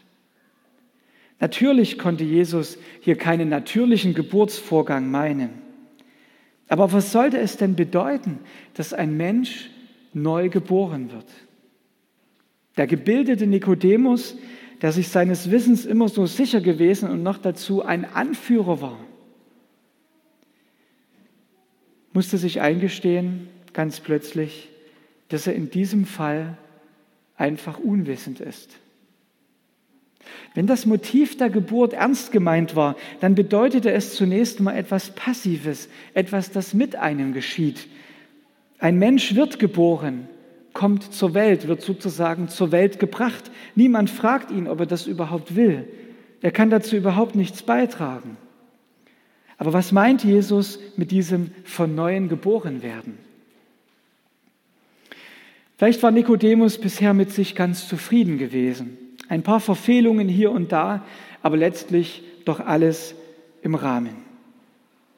Natürlich 1.39 1.97
konnte 1.97 2.23
Jesus 2.23 2.77
hier 3.01 3.17
keinen 3.17 3.49
natürlichen 3.49 4.13
Geburtsvorgang 4.13 5.09
meinen. 5.09 5.49
Aber 6.67 6.91
was 6.91 7.11
sollte 7.11 7.37
es 7.37 7.57
denn 7.57 7.75
bedeuten, 7.75 8.39
dass 8.73 8.93
ein 8.93 9.17
Mensch 9.17 9.69
neu 10.13 10.49
geboren 10.49 11.11
wird? 11.11 11.25
Der 12.77 12.87
gebildete 12.87 13.45
Nikodemus, 13.45 14.37
der 14.81 14.91
sich 14.91 15.09
seines 15.09 15.51
Wissens 15.51 15.85
immer 15.85 16.09
so 16.09 16.25
sicher 16.25 16.61
gewesen 16.61 17.09
und 17.09 17.23
noch 17.23 17.37
dazu 17.37 17.83
ein 17.83 18.05
Anführer 18.05 18.81
war, 18.81 18.99
musste 22.11 22.37
sich 22.37 22.61
eingestehen, 22.61 23.49
ganz 23.73 23.99
plötzlich, 23.99 24.69
dass 25.33 25.47
er 25.47 25.55
in 25.55 25.71
diesem 25.71 26.05
Fall 26.05 26.57
einfach 27.35 27.79
unwissend 27.79 28.39
ist. 28.39 28.77
Wenn 30.53 30.67
das 30.67 30.85
Motiv 30.85 31.37
der 31.37 31.49
Geburt 31.49 31.93
ernst 31.93 32.31
gemeint 32.31 32.75
war, 32.75 32.95
dann 33.19 33.33
bedeutete 33.33 33.91
es 33.91 34.13
zunächst 34.13 34.59
mal 34.59 34.75
etwas 34.75 35.09
Passives, 35.09 35.89
etwas, 36.13 36.51
das 36.51 36.75
mit 36.75 36.95
einem 36.95 37.33
geschieht. 37.33 37.87
Ein 38.77 38.99
Mensch 38.99 39.33
wird 39.33 39.57
geboren, 39.57 40.27
kommt 40.73 41.11
zur 41.11 41.33
Welt, 41.33 41.67
wird 41.67 41.81
sozusagen 41.81 42.47
zur 42.47 42.71
Welt 42.71 42.99
gebracht. 42.99 43.49
Niemand 43.73 44.11
fragt 44.11 44.51
ihn, 44.51 44.67
ob 44.67 44.81
er 44.81 44.85
das 44.85 45.07
überhaupt 45.07 45.55
will. 45.55 45.87
Er 46.41 46.51
kann 46.51 46.69
dazu 46.69 46.95
überhaupt 46.95 47.35
nichts 47.35 47.63
beitragen. 47.63 48.37
Aber 49.57 49.73
was 49.73 49.91
meint 49.91 50.23
Jesus 50.23 50.77
mit 50.95 51.09
diesem 51.09 51.49
von 51.63 51.95
neuem 51.95 52.29
geboren 52.29 52.83
werden? 52.83 53.17
Vielleicht 55.77 56.03
war 56.03 56.11
Nikodemus 56.11 56.77
bisher 56.77 57.13
mit 57.13 57.31
sich 57.31 57.55
ganz 57.55 57.87
zufrieden 57.87 58.37
gewesen. 58.37 58.97
Ein 59.27 59.43
paar 59.43 59.59
Verfehlungen 59.59 60.27
hier 60.29 60.51
und 60.51 60.71
da, 60.71 61.05
aber 61.41 61.57
letztlich 61.57 62.23
doch 62.45 62.59
alles 62.59 63.15
im 63.61 63.75
Rahmen. 63.75 64.15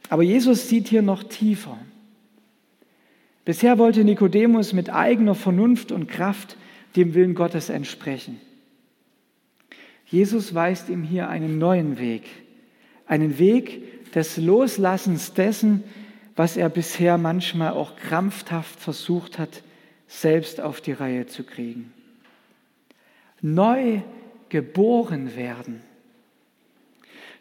Aber 0.10 0.24
Jesus 0.24 0.70
sieht 0.70 0.88
hier 0.88 1.02
noch 1.02 1.24
tiefer. 1.24 1.78
Bisher 3.44 3.78
wollte 3.78 4.04
Nikodemus 4.04 4.74
mit 4.74 4.90
eigener 4.90 5.36
Vernunft 5.36 5.92
und 5.92 6.08
Kraft 6.08 6.58
dem 6.96 7.14
Willen 7.14 7.36
Gottes 7.36 7.70
entsprechen. 7.70 8.40
Jesus 10.08 10.56
weist 10.56 10.90
ihm 10.90 11.04
hier 11.04 11.30
einen 11.30 11.58
neuen 11.58 12.00
Weg, 12.00 12.24
einen 13.08 13.38
Weg 13.38 14.14
des 14.14 14.38
Loslassens 14.38 15.34
dessen, 15.34 15.84
was 16.36 16.58
er 16.58 16.70
bisher 16.70 17.18
manchmal 17.18 17.72
auch 17.72 17.96
krampfhaft 17.96 18.80
versucht 18.80 19.38
hat 19.40 19.64
selbst 20.08 20.62
auf 20.62 20.82
die 20.82 20.92
Reihe 20.92 21.28
zu 21.28 21.44
kriegen. 21.44 21.94
Neu 23.42 24.02
geboren 24.50 25.36
werden. 25.36 25.82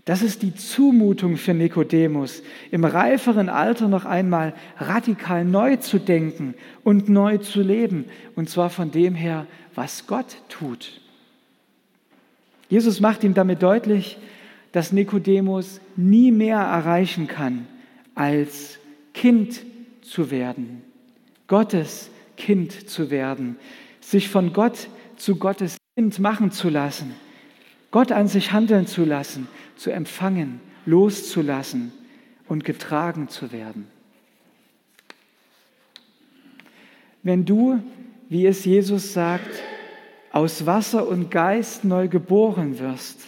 Das 0.05 0.21
ist 0.21 0.43
die 0.43 0.55
Zumutung 0.55 1.39
für 1.39 1.55
Nikodemus, 1.55 2.43
im 2.71 2.85
reiferen 2.85 3.49
Alter 3.49 3.89
noch 3.89 4.05
einmal 4.05 4.53
radikal 4.77 5.47
neu 5.47 5.77
zu 5.77 5.99
denken 5.99 6.55
und 6.83 7.09
neu 7.09 7.39
zu 7.39 7.63
leben, 7.63 8.05
und 8.35 8.51
zwar 8.51 8.69
von 8.69 8.91
dem 8.91 9.15
her, 9.15 9.47
was 9.75 10.07
Gott 10.07 10.37
tut. 10.51 11.01
Jesus 12.69 13.01
macht 13.01 13.25
ihm 13.25 13.33
damit 13.33 13.63
deutlich, 13.63 14.19
dass 14.73 14.93
Nikodemus 14.93 15.81
nie 15.97 16.33
mehr 16.33 16.59
erreichen 16.59 17.27
kann, 17.27 17.67
als 18.15 18.79
Kind 19.15 19.63
zu 20.03 20.31
werden, 20.31 20.83
Gottes 21.47 22.11
Kind 22.45 22.91
zu 22.91 23.11
werden, 23.11 23.57
sich 24.01 24.29
von 24.29 24.53
Gott 24.53 24.89
zu 25.17 25.37
Gottes 25.37 25.79
Kind 25.97 26.19
machen 26.19 26.51
zu 26.51 26.69
lassen, 26.69 27.15
Gott 27.91 28.13
an 28.13 28.29
sich 28.29 28.53
handeln 28.53 28.87
zu 28.87 29.07
lassen, 29.07 29.49
zu 29.77 29.91
empfangen, 29.91 30.61
loszulassen 30.85 31.91
und 32.47 32.63
getragen 32.63 33.29
zu 33.29 33.51
werden. 33.51 33.87
Wenn 37.23 37.47
du, 37.47 37.83
wie 38.29 38.45
es 38.45 38.67
Jesus 38.67 39.15
sagt, 39.15 39.63
aus 40.31 40.67
Wasser 40.67 41.09
und 41.09 41.31
Geist 41.31 41.87
neu 41.87 42.09
geboren 42.09 42.79
wirst, 42.79 43.23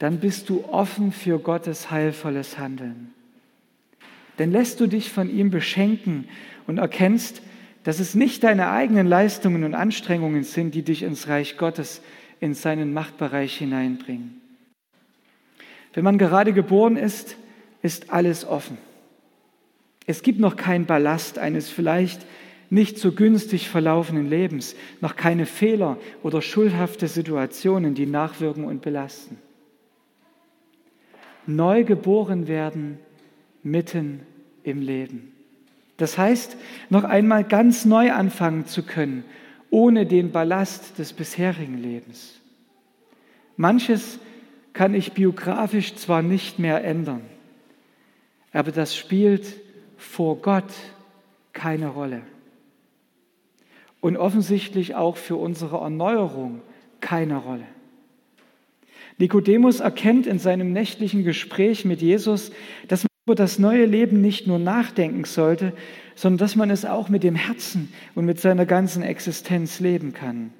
dann 0.00 0.18
bist 0.18 0.48
du 0.48 0.64
offen 0.64 1.12
für 1.12 1.38
Gottes 1.38 1.92
heilvolles 1.92 2.58
Handeln. 2.58 3.14
Denn 4.40 4.50
lässt 4.50 4.80
du 4.80 4.88
dich 4.88 5.12
von 5.12 5.30
ihm 5.30 5.50
beschenken 5.50 6.26
und 6.66 6.78
erkennst, 6.78 7.42
dass 7.84 7.98
es 7.98 8.14
nicht 8.14 8.44
deine 8.44 8.70
eigenen 8.70 9.06
Leistungen 9.06 9.64
und 9.64 9.74
Anstrengungen 9.74 10.44
sind, 10.44 10.74
die 10.74 10.82
dich 10.82 11.02
ins 11.02 11.28
Reich 11.28 11.56
Gottes, 11.56 12.02
in 12.40 12.54
seinen 12.54 12.92
Machtbereich 12.92 13.56
hineinbringen. 13.56 14.40
Wenn 15.94 16.04
man 16.04 16.18
gerade 16.18 16.52
geboren 16.52 16.96
ist, 16.96 17.36
ist 17.82 18.10
alles 18.10 18.44
offen. 18.44 18.78
Es 20.06 20.22
gibt 20.22 20.40
noch 20.40 20.56
keinen 20.56 20.86
Ballast 20.86 21.38
eines 21.38 21.68
vielleicht 21.68 22.26
nicht 22.70 22.98
so 22.98 23.12
günstig 23.12 23.68
verlaufenden 23.68 24.30
Lebens, 24.30 24.74
noch 25.00 25.14
keine 25.14 25.44
Fehler 25.44 25.98
oder 26.22 26.40
schuldhafte 26.40 27.06
Situationen, 27.06 27.94
die 27.94 28.06
nachwirken 28.06 28.64
und 28.64 28.80
belasten. 28.80 29.38
Neu 31.46 31.84
geboren 31.84 32.48
werden 32.48 32.98
mitten 33.62 34.20
im 34.62 34.80
Leben. 34.80 35.31
Das 36.02 36.18
heißt, 36.18 36.56
noch 36.90 37.04
einmal 37.04 37.44
ganz 37.44 37.84
neu 37.84 38.10
anfangen 38.10 38.66
zu 38.66 38.82
können, 38.82 39.22
ohne 39.70 40.04
den 40.04 40.32
Ballast 40.32 40.98
des 40.98 41.12
bisherigen 41.12 41.80
Lebens. 41.80 42.40
Manches 43.56 44.18
kann 44.72 44.96
ich 44.96 45.12
biografisch 45.12 45.94
zwar 45.94 46.22
nicht 46.22 46.58
mehr 46.58 46.82
ändern, 46.82 47.20
aber 48.52 48.72
das 48.72 48.96
spielt 48.96 49.46
vor 49.96 50.42
Gott 50.42 50.72
keine 51.52 51.86
Rolle 51.86 52.22
und 54.00 54.16
offensichtlich 54.16 54.96
auch 54.96 55.16
für 55.16 55.36
unsere 55.36 55.76
Erneuerung 55.76 56.62
keine 56.98 57.36
Rolle. 57.36 57.68
Nikodemus 59.18 59.78
erkennt 59.78 60.26
in 60.26 60.40
seinem 60.40 60.72
nächtlichen 60.72 61.22
Gespräch 61.22 61.84
mit 61.84 62.02
Jesus, 62.02 62.50
dass 62.88 63.04
man 63.04 63.11
über 63.24 63.34
das 63.36 63.58
neue 63.58 63.86
Leben 63.86 64.20
nicht 64.20 64.48
nur 64.48 64.58
nachdenken 64.58 65.24
sollte, 65.24 65.72
sondern 66.16 66.38
dass 66.38 66.56
man 66.56 66.70
es 66.70 66.84
auch 66.84 67.08
mit 67.08 67.22
dem 67.22 67.36
Herzen 67.36 67.92
und 68.14 68.24
mit 68.24 68.40
seiner 68.40 68.66
ganzen 68.66 69.02
Existenz 69.02 69.78
leben 69.78 70.12
kann. 70.12 70.52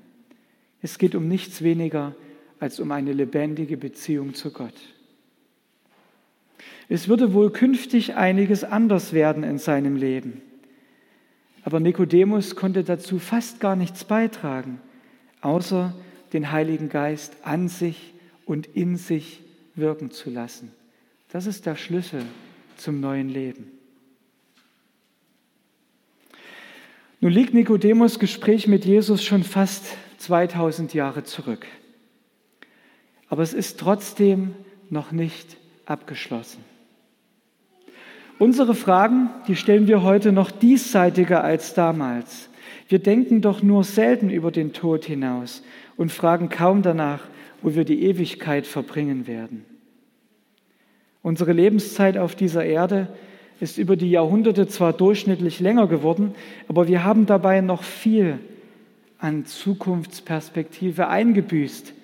Es 0.81 0.99
geht 0.99 1.15
um 1.15 1.27
nichts 1.27 1.63
weniger 1.63 2.15
als 2.61 2.79
um 2.79 2.93
eine 2.93 3.13
lebendige 3.13 3.77
Beziehung 3.77 4.35
zu 4.35 4.53
Gott. 4.53 4.75
Es 6.89 7.09
würde 7.09 7.33
wohl 7.33 7.51
künftig 7.51 8.15
einiges 8.15 8.63
anders 8.63 9.13
werden 9.13 9.43
in 9.43 9.59
seinem 9.59 9.97
Leben. 9.97 10.41
Aber 11.65 11.81
Nikodemus 11.81 12.55
konnte 12.55 12.85
dazu 12.85 13.19
fast 13.19 13.59
gar 13.59 13.75
nichts 13.75 14.05
beitragen, 14.05 14.81
außer 15.41 15.95
den 16.33 16.53
Heiligen 16.53 16.89
Geist 16.89 17.37
an 17.43 17.69
sich 17.69 18.15
und 18.47 18.67
in 18.69 18.97
sich 18.97 19.41
wirken 19.75 20.13
zu 20.13 20.31
lassen. 20.31 20.71
Das 21.29 21.47
ist 21.47 21.67
der 21.67 21.77
Schlüssel 21.77 22.23
zum 22.77 23.01
neuen 23.01 23.29
Leben. 23.29 23.71
Nun 27.21 27.31
liegt 27.31 27.55
Nikodemus 27.55 28.19
Gespräch 28.19 28.67
mit 28.67 28.85
Jesus 28.85 29.23
schon 29.23 29.45
fast 29.45 29.97
2000 30.19 30.93
Jahre 30.93 31.23
zurück. 31.23 31.67
Aber 33.29 33.43
es 33.43 33.55
ist 33.55 33.79
trotzdem 33.79 34.55
noch 34.91 35.13
nicht 35.13 35.57
abgeschlossen. 35.87 36.65
Unsere 38.39 38.75
Fragen, 38.75 39.31
die 39.47 39.55
stellen 39.55 39.87
wir 39.87 40.03
heute 40.03 40.33
noch 40.33 40.51
diesseitiger 40.51 41.45
als 41.45 41.75
damals. 41.75 42.49
Wir 42.89 42.99
denken 42.99 43.41
doch 43.41 43.63
nur 43.63 43.85
selten 43.85 44.29
über 44.29 44.51
den 44.51 44.73
Tod 44.73 45.05
hinaus 45.05 45.63
und 45.97 46.11
fragen 46.11 46.49
kaum 46.49 46.83
danach, 46.83 47.21
wo 47.63 47.75
wir 47.75 47.85
die 47.85 48.03
Ewigkeit 48.03 48.67
verbringen 48.67 49.29
werden. 49.29 49.65
Unsere 51.23 51.53
Lebenszeit 51.53 52.19
auf 52.19 52.35
dieser 52.35 52.65
Erde 52.65 53.09
ist 53.61 53.79
über 53.79 53.95
die 53.97 54.11
Jahrhunderte 54.11 54.67
zwar 54.67 54.93
durchschnittlich 54.93 55.61
länger 55.61 55.87
geworden, 55.87 56.35
aber 56.69 56.89
wir 56.89 57.05
haben 57.05 57.27
dabei 57.27 57.61
noch 57.61 57.85
viel 57.85 58.39
an 59.19 59.45
Zukunftsperspektive 59.45 61.07
eingebüßt, 61.07 61.95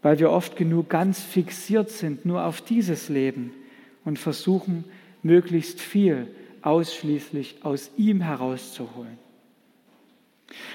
weil 0.00 0.18
wir 0.18 0.30
oft 0.30 0.56
genug 0.56 0.88
ganz 0.88 1.20
fixiert 1.20 1.90
sind 1.90 2.24
nur 2.24 2.46
auf 2.46 2.62
dieses 2.62 3.10
Leben 3.10 3.52
und 4.06 4.18
versuchen, 4.18 4.84
möglichst 5.22 5.80
viel 5.80 6.28
ausschließlich 6.62 7.56
aus 7.62 7.90
ihm 7.98 8.22
herauszuholen. 8.22 9.18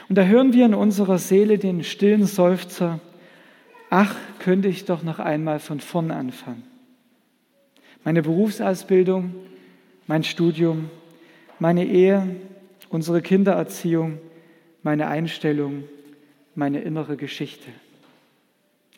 Und 0.08 0.17
da 0.17 0.23
hören 0.23 0.54
wir 0.54 0.65
in 0.67 0.75
unserer 0.75 1.17
Seele 1.17 1.58
den 1.58 1.84
stillen 1.84 2.28
Seufzer, 2.28 2.99
ach, 3.89 4.15
könnte 4.38 4.67
ich 4.67 4.86
doch 4.86 5.01
noch 5.01 5.17
einmal 5.17 5.60
von 5.60 5.80
vorn 5.80 6.12
anfangen. 6.12 6.74
Meine 8.05 8.21
Berufsausbildung, 8.21 9.35
mein 10.07 10.23
Studium, 10.23 10.89
meine 11.59 11.85
Ehe, 11.85 12.37
unsere 12.87 13.21
Kindererziehung, 13.21 14.19
meine 14.81 15.07
Einstellung, 15.07 15.83
meine 16.55 16.79
innere 16.79 17.17
Geschichte. 17.17 17.69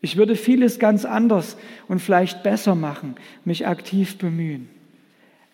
Ich 0.02 0.18
würde 0.18 0.36
vieles 0.36 0.78
ganz 0.78 1.06
anders 1.06 1.58
und 1.88 2.00
vielleicht 2.00 2.44
besser 2.44 2.76
machen, 2.76 3.16
mich 3.44 3.66
aktiv 3.66 4.20
bemühen 4.20 4.70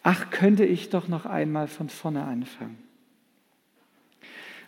ach, 0.03 0.29
könnte 0.29 0.65
ich 0.65 0.89
doch 0.89 1.07
noch 1.07 1.25
einmal 1.25 1.67
von 1.67 1.89
vorne 1.89 2.23
anfangen. 2.23 2.77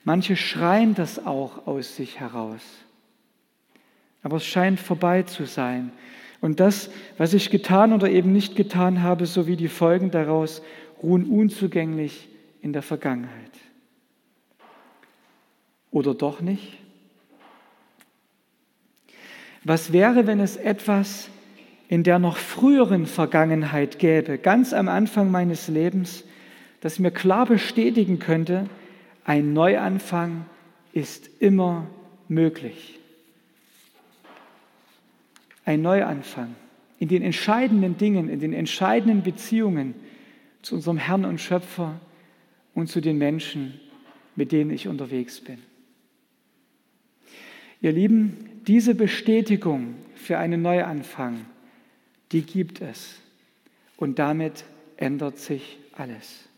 Manche 0.05 0.35
schreien 0.35 0.95
das 0.95 1.25
auch 1.25 1.67
aus 1.67 1.95
sich 1.95 2.19
heraus. 2.19 2.61
Aber 4.23 4.37
es 4.37 4.45
scheint 4.45 4.79
vorbei 4.79 5.23
zu 5.23 5.45
sein. 5.45 5.91
Und 6.41 6.59
das, 6.59 6.89
was 7.17 7.33
ich 7.33 7.49
getan 7.49 7.93
oder 7.93 8.09
eben 8.09 8.31
nicht 8.31 8.55
getan 8.55 9.01
habe, 9.01 9.25
sowie 9.25 9.55
die 9.55 9.67
Folgen 9.67 10.11
daraus, 10.11 10.61
ruhen 11.01 11.25
unzugänglich 11.25 12.29
in 12.61 12.73
der 12.73 12.81
Vergangenheit. 12.81 13.51
Oder 15.91 16.13
doch 16.13 16.41
nicht? 16.41 16.77
Was 19.63 19.93
wäre, 19.93 20.27
wenn 20.27 20.39
es 20.39 20.57
etwas 20.57 21.29
in 21.87 22.03
der 22.03 22.19
noch 22.19 22.37
früheren 22.37 23.05
Vergangenheit 23.05 23.99
gäbe, 23.99 24.37
ganz 24.37 24.73
am 24.73 24.87
Anfang 24.87 25.31
meines 25.31 25.67
Lebens, 25.67 26.23
das 26.81 26.99
mir 26.99 27.11
klar 27.11 27.45
bestätigen 27.45 28.19
könnte, 28.19 28.69
ein 29.23 29.53
Neuanfang 29.53 30.45
ist 30.93 31.29
immer 31.39 31.87
möglich. 32.27 32.99
Ein 35.65 35.82
Neuanfang 35.82 36.56
in 36.99 37.08
den 37.10 37.21
entscheidenden 37.21 37.97
Dingen, 37.97 38.30
in 38.30 38.39
den 38.39 38.54
entscheidenden 38.54 39.23
Beziehungen 39.23 39.95
zu 40.62 40.75
unserem 40.75 40.97
Herrn 40.97 41.25
und 41.25 41.41
Schöpfer 41.41 41.99
und 42.73 42.88
zu 42.88 43.01
den 43.01 43.17
Menschen, 43.17 43.80
mit 44.36 44.51
denen 44.51 44.71
ich 44.71 44.88
unterwegs 44.88 45.41
bin. 45.41 45.58
Ihr 47.82 47.91
Lieben, 47.91 48.62
diese 48.65 48.95
Bestätigung 48.95 49.95
für 50.15 50.38
einen 50.38 50.62
Neuanfang, 50.62 51.45
die 52.32 52.41
gibt 52.41 52.82
es. 52.82 53.19
Und 53.97 54.19
damit 54.19 54.65
ändert 54.97 55.38
sich 55.38 55.78
alles. 55.93 56.49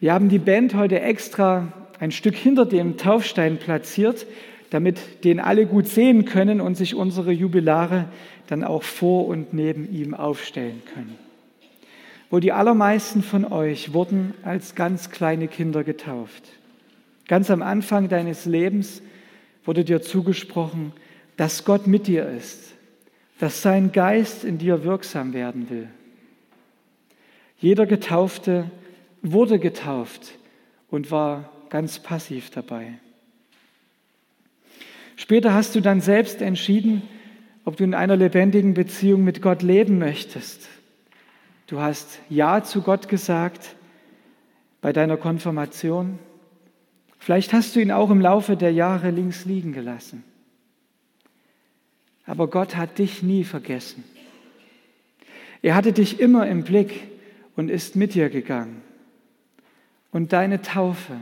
Wir 0.00 0.12
haben 0.12 0.28
die 0.28 0.38
Band 0.38 0.74
heute 0.74 1.00
extra 1.00 1.72
ein 1.98 2.10
Stück 2.10 2.34
hinter 2.34 2.66
dem 2.66 2.96
Taufstein 2.96 3.58
platziert, 3.58 4.26
damit 4.72 5.24
den 5.24 5.38
alle 5.38 5.66
gut 5.66 5.86
sehen 5.86 6.24
können 6.24 6.62
und 6.62 6.76
sich 6.76 6.94
unsere 6.94 7.30
Jubilare 7.30 8.06
dann 8.46 8.64
auch 8.64 8.82
vor 8.82 9.26
und 9.26 9.52
neben 9.52 9.92
ihm 9.92 10.14
aufstellen 10.14 10.80
können. 10.94 11.18
Wo 12.30 12.38
die 12.38 12.52
allermeisten 12.52 13.22
von 13.22 13.44
euch 13.44 13.92
wurden 13.92 14.32
als 14.42 14.74
ganz 14.74 15.10
kleine 15.10 15.46
Kinder 15.46 15.84
getauft. 15.84 16.44
Ganz 17.28 17.50
am 17.50 17.60
Anfang 17.60 18.08
deines 18.08 18.46
Lebens 18.46 19.02
wurde 19.66 19.84
dir 19.84 20.00
zugesprochen, 20.00 20.92
dass 21.36 21.66
Gott 21.66 21.86
mit 21.86 22.06
dir 22.06 22.26
ist, 22.26 22.72
dass 23.40 23.60
sein 23.60 23.92
Geist 23.92 24.42
in 24.42 24.56
dir 24.56 24.84
wirksam 24.84 25.34
werden 25.34 25.68
will. 25.68 25.88
Jeder 27.58 27.84
Getaufte 27.84 28.70
wurde 29.20 29.58
getauft 29.58 30.32
und 30.90 31.10
war 31.10 31.50
ganz 31.68 31.98
passiv 31.98 32.48
dabei. 32.48 32.94
Später 35.16 35.54
hast 35.54 35.74
du 35.74 35.80
dann 35.80 36.00
selbst 36.00 36.42
entschieden, 36.42 37.02
ob 37.64 37.76
du 37.76 37.84
in 37.84 37.94
einer 37.94 38.16
lebendigen 38.16 38.74
Beziehung 38.74 39.24
mit 39.24 39.42
Gott 39.42 39.62
leben 39.62 39.98
möchtest. 39.98 40.68
Du 41.66 41.80
hast 41.80 42.18
Ja 42.28 42.62
zu 42.62 42.82
Gott 42.82 43.08
gesagt 43.08 43.76
bei 44.80 44.92
deiner 44.92 45.16
Konfirmation. 45.16 46.18
Vielleicht 47.18 47.52
hast 47.52 47.76
du 47.76 47.80
ihn 47.80 47.92
auch 47.92 48.10
im 48.10 48.20
Laufe 48.20 48.56
der 48.56 48.72
Jahre 48.72 49.10
links 49.10 49.44
liegen 49.44 49.72
gelassen. 49.72 50.24
Aber 52.26 52.48
Gott 52.48 52.76
hat 52.76 52.98
dich 52.98 53.22
nie 53.22 53.44
vergessen. 53.44 54.04
Er 55.62 55.76
hatte 55.76 55.92
dich 55.92 56.18
immer 56.18 56.48
im 56.48 56.64
Blick 56.64 57.04
und 57.54 57.70
ist 57.70 57.94
mit 57.94 58.14
dir 58.14 58.28
gegangen. 58.28 58.82
Und 60.10 60.32
deine 60.32 60.62
Taufe 60.62 61.16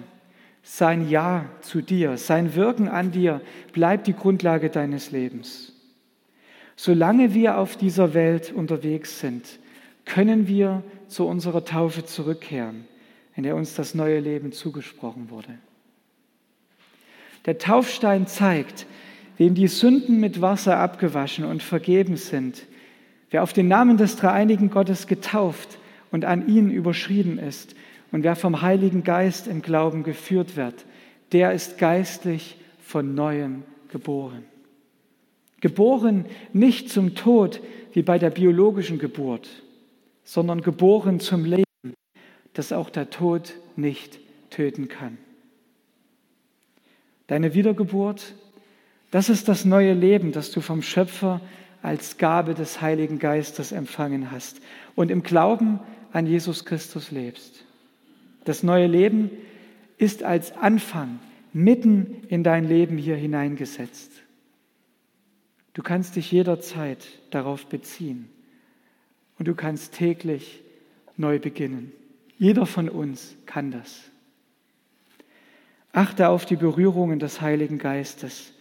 sein 0.62 1.08
Ja 1.08 1.46
zu 1.62 1.80
dir, 1.80 2.16
sein 2.16 2.54
Wirken 2.54 2.88
an 2.88 3.12
dir 3.12 3.40
bleibt 3.72 4.06
die 4.06 4.12
Grundlage 4.12 4.70
deines 4.70 5.10
Lebens. 5.10 5.72
Solange 6.76 7.34
wir 7.34 7.58
auf 7.58 7.76
dieser 7.76 8.14
Welt 8.14 8.52
unterwegs 8.52 9.20
sind, 9.20 9.58
können 10.04 10.48
wir 10.48 10.82
zu 11.08 11.26
unserer 11.26 11.64
Taufe 11.64 12.04
zurückkehren, 12.04 12.86
in 13.36 13.42
der 13.42 13.56
uns 13.56 13.74
das 13.74 13.94
neue 13.94 14.20
Leben 14.20 14.52
zugesprochen 14.52 15.30
wurde. 15.30 15.58
Der 17.46 17.58
Taufstein 17.58 18.26
zeigt, 18.26 18.86
wem 19.38 19.54
die 19.54 19.68
Sünden 19.68 20.20
mit 20.20 20.42
Wasser 20.42 20.78
abgewaschen 20.78 21.44
und 21.44 21.62
vergeben 21.62 22.16
sind, 22.16 22.66
wer 23.30 23.42
auf 23.42 23.52
den 23.52 23.68
Namen 23.68 23.96
des 23.96 24.16
dreieinigen 24.16 24.70
Gottes 24.70 25.06
getauft 25.06 25.78
und 26.10 26.24
an 26.24 26.48
ihn 26.48 26.70
überschrieben 26.70 27.38
ist 27.38 27.74
und 28.12 28.24
wer 28.24 28.36
vom 28.36 28.62
Heiligen 28.62 29.04
Geist 29.04 29.46
im 29.46 29.62
Glauben 29.62 30.02
geführt 30.02 30.56
wird, 30.56 30.84
der 31.32 31.52
ist 31.52 31.78
geistlich 31.78 32.56
von 32.80 33.14
neuem 33.14 33.62
geboren. 33.88 34.44
Geboren 35.60 36.24
nicht 36.52 36.90
zum 36.90 37.14
Tod 37.14 37.60
wie 37.92 38.02
bei 38.02 38.18
der 38.18 38.30
biologischen 38.30 38.98
Geburt, 38.98 39.48
sondern 40.24 40.62
geboren 40.62 41.20
zum 41.20 41.44
Leben, 41.44 41.94
das 42.54 42.72
auch 42.72 42.90
der 42.90 43.10
Tod 43.10 43.54
nicht 43.76 44.18
töten 44.50 44.88
kann. 44.88 45.18
Deine 47.26 47.54
Wiedergeburt, 47.54 48.34
das 49.10 49.28
ist 49.28 49.48
das 49.48 49.64
neue 49.64 49.92
Leben, 49.92 50.32
das 50.32 50.50
du 50.50 50.60
vom 50.60 50.82
Schöpfer 50.82 51.40
als 51.82 52.18
Gabe 52.18 52.54
des 52.54 52.80
Heiligen 52.80 53.18
Geistes 53.18 53.72
empfangen 53.72 54.30
hast 54.30 54.60
und 54.96 55.10
im 55.10 55.22
Glauben 55.22 55.78
an 56.12 56.26
Jesus 56.26 56.64
Christus 56.64 57.10
lebst. 57.10 57.64
Das 58.50 58.64
neue 58.64 58.88
Leben 58.88 59.30
ist 59.96 60.24
als 60.24 60.50
Anfang 60.56 61.20
mitten 61.52 62.24
in 62.26 62.42
dein 62.42 62.66
Leben 62.66 62.98
hier 62.98 63.14
hineingesetzt. 63.14 64.10
Du 65.72 65.84
kannst 65.84 66.16
dich 66.16 66.32
jederzeit 66.32 67.06
darauf 67.30 67.66
beziehen 67.66 68.28
und 69.38 69.46
du 69.46 69.54
kannst 69.54 69.92
täglich 69.94 70.64
neu 71.16 71.38
beginnen. 71.38 71.92
Jeder 72.38 72.66
von 72.66 72.88
uns 72.88 73.36
kann 73.46 73.70
das. 73.70 74.00
Achte 75.92 76.28
auf 76.28 76.44
die 76.44 76.56
Berührungen 76.56 77.20
des 77.20 77.40
Heiligen 77.40 77.78
Geistes, 77.78 78.52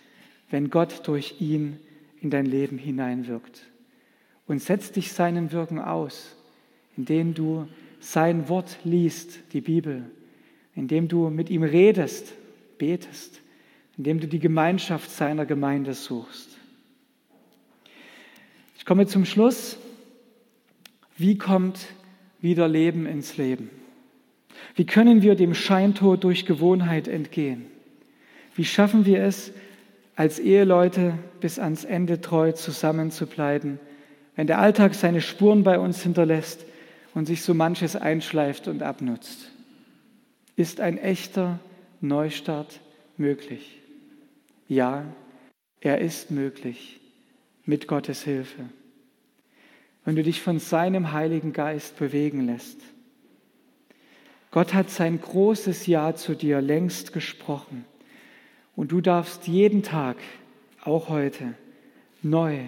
wenn 0.51 0.69
Gott 0.69 1.07
durch 1.07 1.41
ihn 1.41 1.79
in 2.21 2.29
dein 2.29 2.45
Leben 2.45 2.77
hineinwirkt. 2.77 3.65
Und 4.45 4.61
setz 4.61 4.91
dich 4.91 5.13
seinen 5.13 5.51
Wirken 5.51 5.79
aus, 5.79 6.35
indem 6.95 7.33
du 7.33 7.67
sein 7.99 8.49
Wort 8.49 8.77
liest, 8.83 9.39
die 9.53 9.61
Bibel, 9.61 10.05
indem 10.75 11.07
du 11.07 11.29
mit 11.29 11.49
ihm 11.49 11.63
redest, 11.63 12.33
betest, 12.77 13.41
indem 13.97 14.19
du 14.19 14.27
die 14.27 14.39
Gemeinschaft 14.39 15.11
seiner 15.11 15.45
Gemeinde 15.45 15.93
suchst. 15.93 16.57
Ich 18.77 18.85
komme 18.85 19.07
zum 19.07 19.25
Schluss. 19.25 19.77
Wie 21.17 21.37
kommt 21.37 21.87
wieder 22.39 22.67
Leben 22.67 23.05
ins 23.05 23.35
Leben? 23.37 23.69
Wie 24.75 24.85
können 24.85 25.21
wir 25.21 25.35
dem 25.35 25.53
Scheintod 25.53 26.23
durch 26.23 26.45
Gewohnheit 26.45 27.07
entgehen? 27.07 27.65
Wie 28.55 28.65
schaffen 28.65 29.05
wir 29.05 29.23
es, 29.23 29.51
als 30.15 30.39
Eheleute 30.39 31.13
bis 31.39 31.59
ans 31.59 31.85
Ende 31.85 32.19
treu 32.21 32.51
zusammenzubleiben, 32.51 33.79
wenn 34.35 34.47
der 34.47 34.59
Alltag 34.59 34.93
seine 34.93 35.21
Spuren 35.21 35.63
bei 35.63 35.79
uns 35.79 36.03
hinterlässt 36.03 36.65
und 37.13 37.25
sich 37.25 37.41
so 37.41 37.53
manches 37.53 37.95
einschleift 37.95 38.67
und 38.67 38.83
abnutzt? 38.83 39.51
Ist 40.55 40.79
ein 40.79 40.97
echter 40.97 41.59
Neustart 42.01 42.79
möglich? 43.17 43.79
Ja, 44.67 45.05
er 45.81 45.99
ist 45.99 46.31
möglich 46.31 46.99
mit 47.65 47.87
Gottes 47.87 48.23
Hilfe. 48.23 48.65
Wenn 50.05 50.15
du 50.15 50.23
dich 50.23 50.41
von 50.41 50.59
seinem 50.59 51.11
Heiligen 51.11 51.53
Geist 51.53 51.97
bewegen 51.97 52.45
lässt. 52.45 52.79
Gott 54.51 54.73
hat 54.73 54.89
sein 54.89 55.21
großes 55.21 55.85
Ja 55.87 56.15
zu 56.15 56.35
dir 56.35 56.61
längst 56.61 57.13
gesprochen. 57.13 57.85
Und 58.75 58.91
du 58.91 59.01
darfst 59.01 59.47
jeden 59.47 59.83
Tag, 59.83 60.17
auch 60.83 61.09
heute, 61.09 61.53
neu 62.21 62.59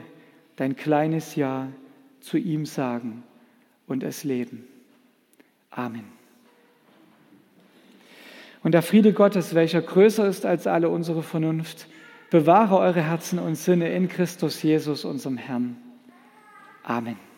dein 0.58 0.76
kleines 0.76 1.36
Ja 1.36 1.70
zu 2.20 2.38
ihm 2.38 2.66
sagen 2.66 3.24
und 3.92 4.04
es 4.04 4.24
leben. 4.24 4.66
Amen. 5.70 6.06
Und 8.64 8.74
der 8.74 8.82
Friede 8.82 9.14
Gottes, 9.14 9.56
welcher 9.56 9.82
größer 9.82 10.28
ist 10.28 10.46
als 10.46 10.68
alle 10.68 10.90
unsere 10.90 11.24
Vernunft, 11.24 11.88
bewahre 12.30 12.78
eure 12.78 13.02
Herzen 13.02 13.40
und 13.40 13.56
Sinne 13.56 13.92
in 13.94 14.08
Christus 14.08 14.62
Jesus, 14.62 15.06
unserem 15.06 15.38
Herrn. 15.38 15.78
Amen. 16.84 17.31